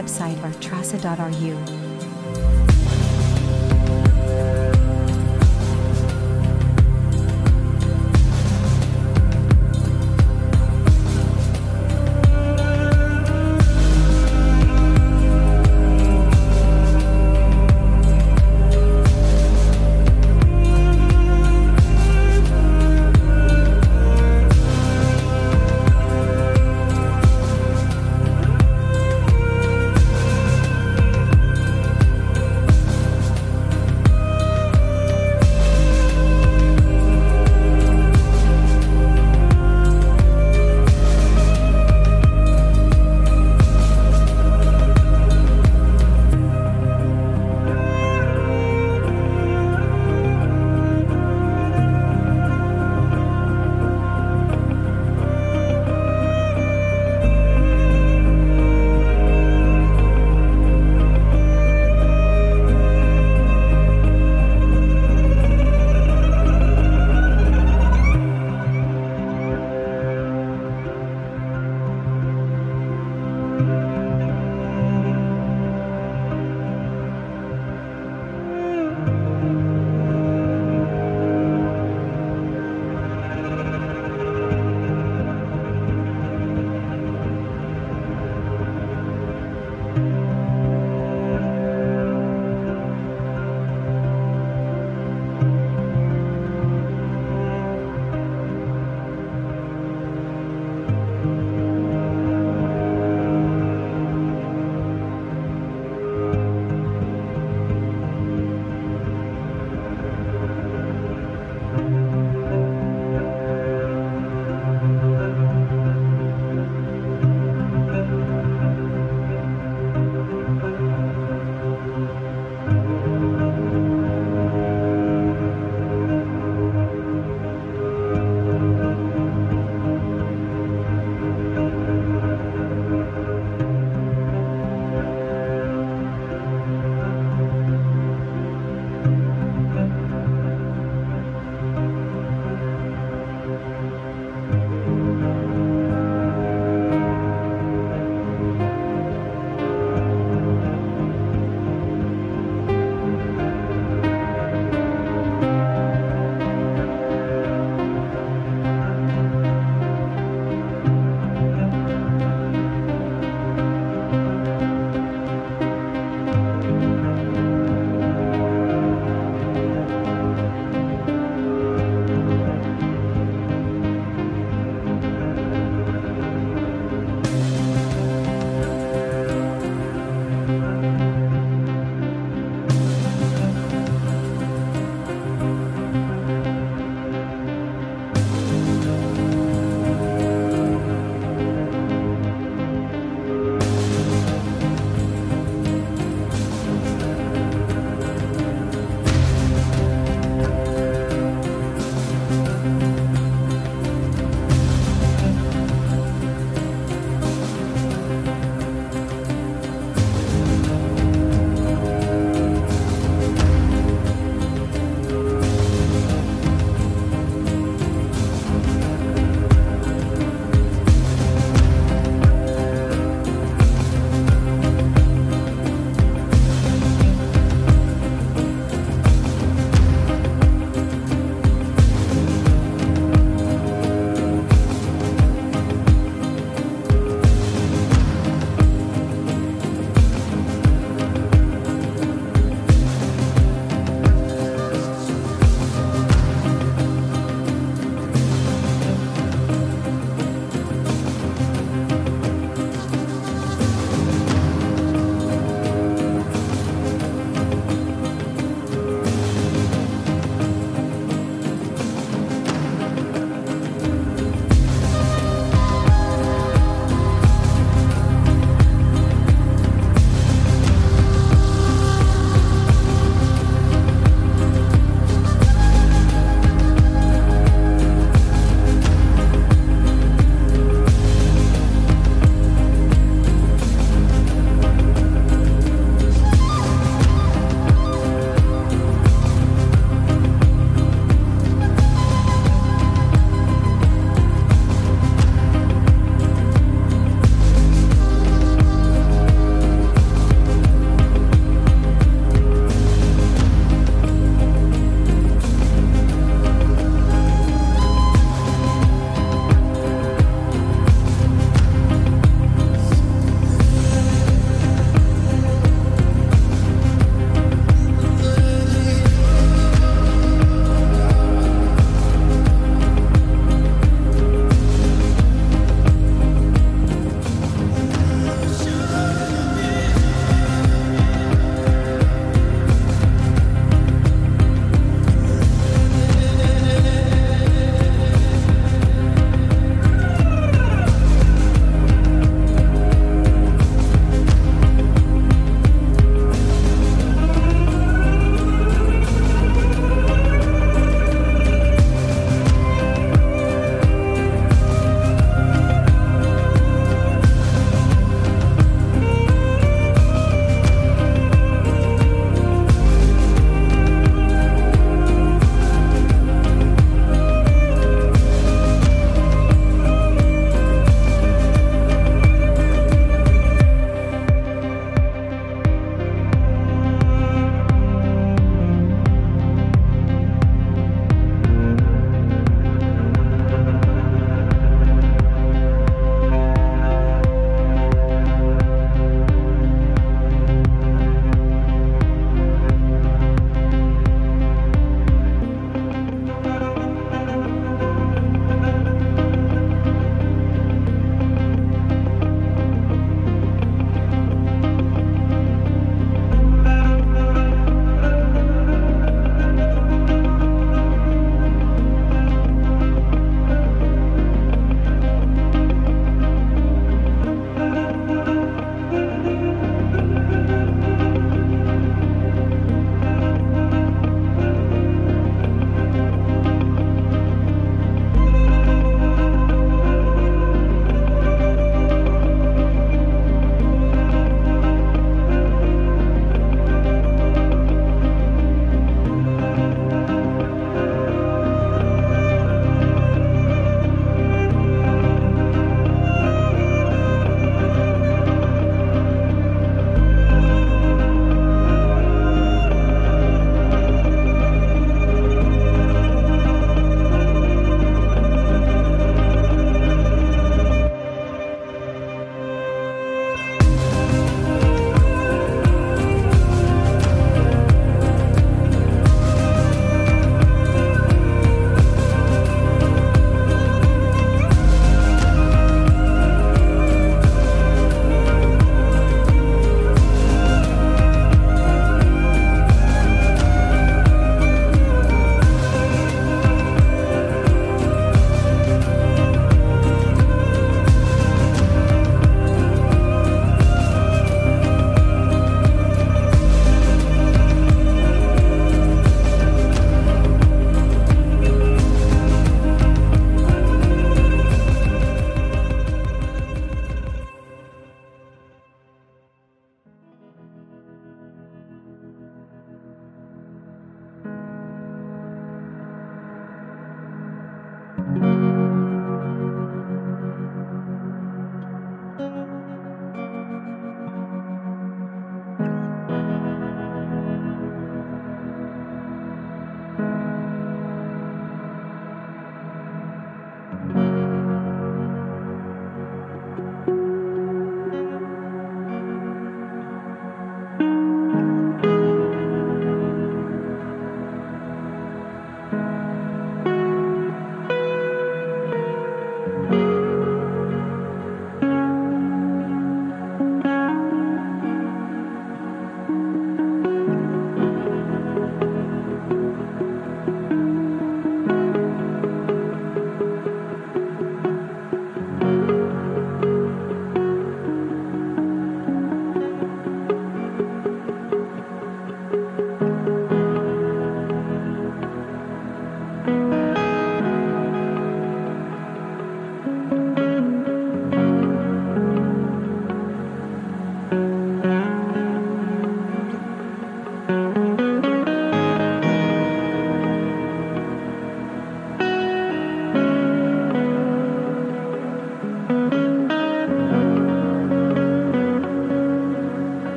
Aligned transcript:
Website 0.00 0.42
are 1.20 1.28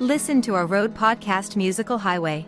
Listen 0.00 0.42
to 0.42 0.56
our 0.56 0.66
road 0.66 0.92
podcast 0.92 1.54
Musical 1.54 1.98
Highway. 1.98 2.46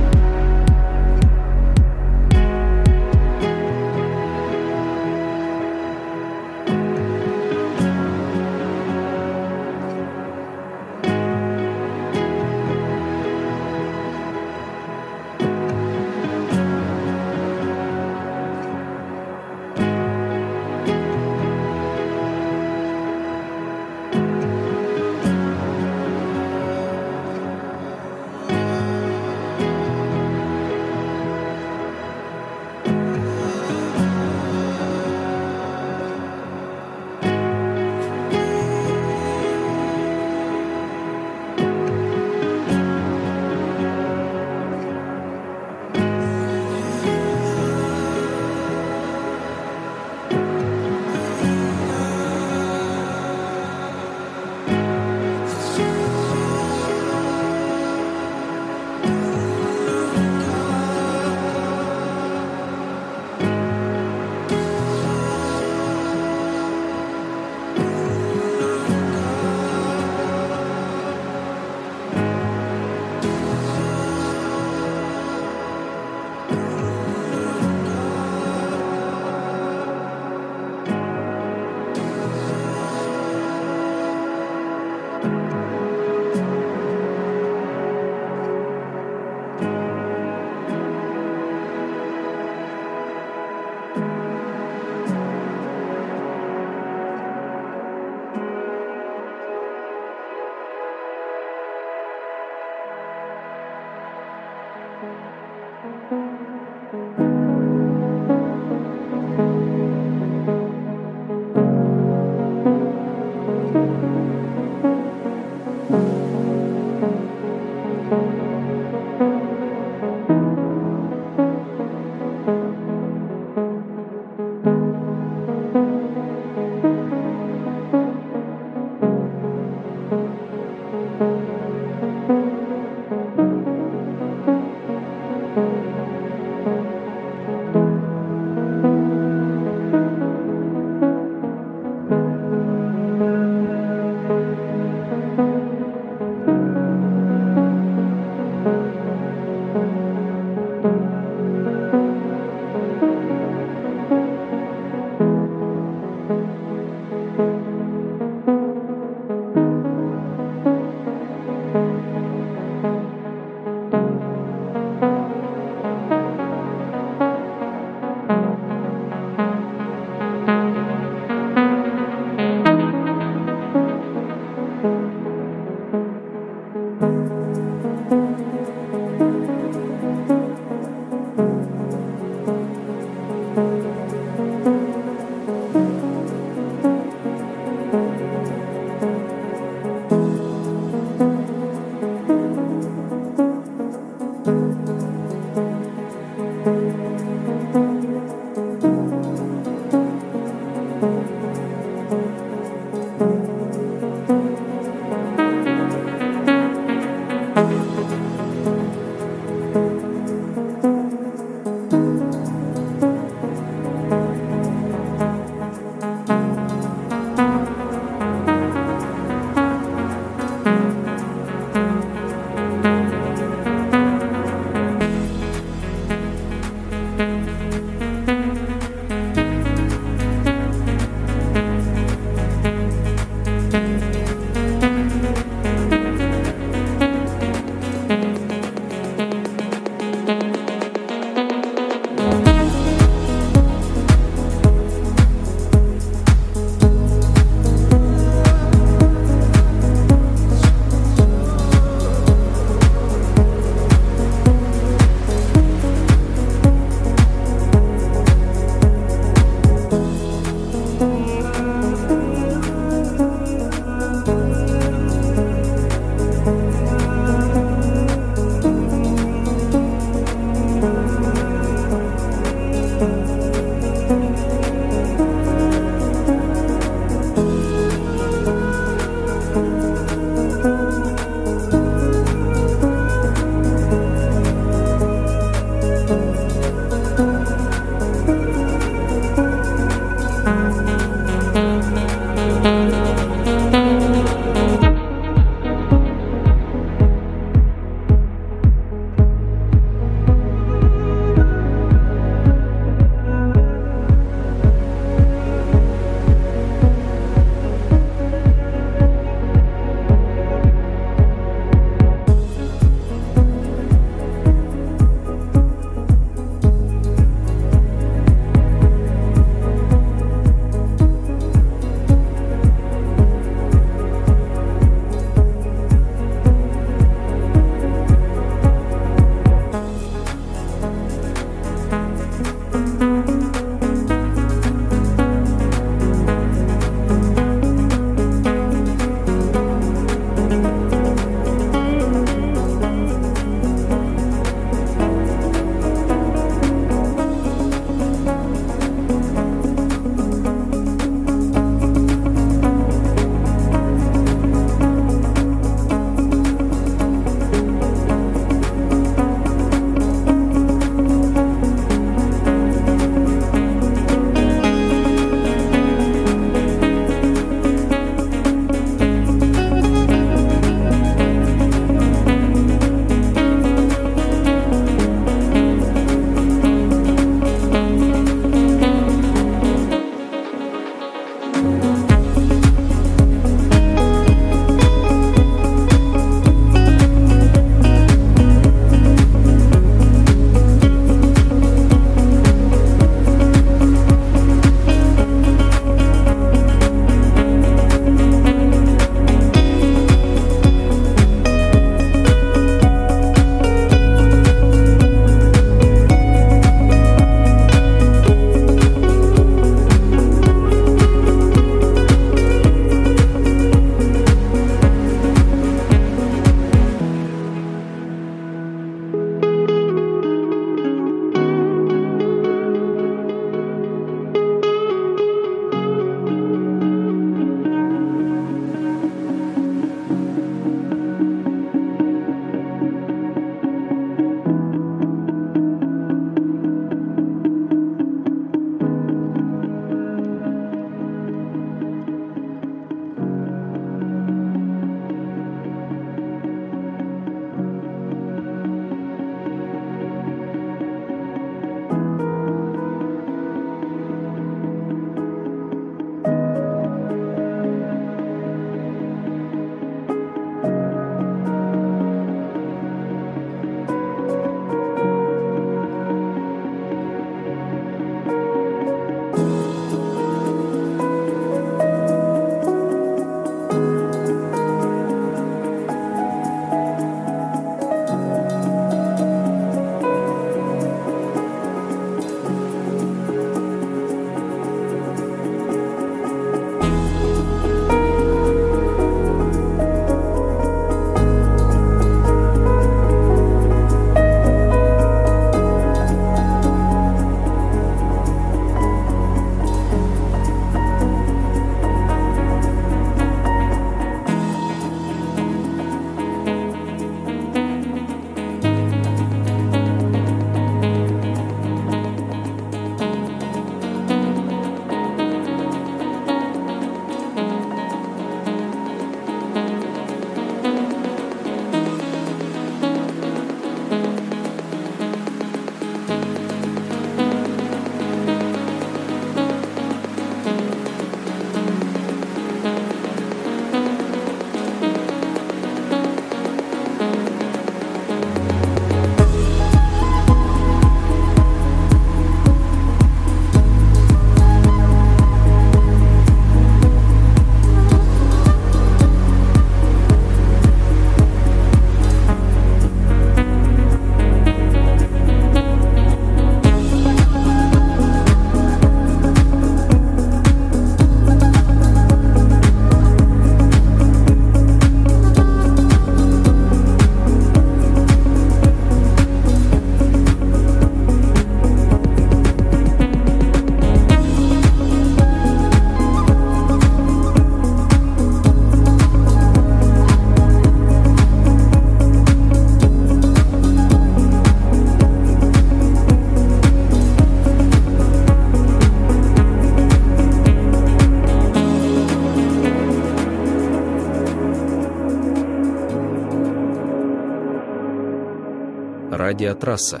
Радиотрасса. 599.36 600.00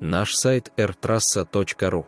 Наш 0.00 0.34
сайт 0.34 0.72
rtrassa.ru 0.76 2.04